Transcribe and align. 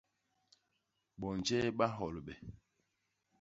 Bonje 1.19 1.59
ba 1.77 1.85
nholbe? 1.95 2.33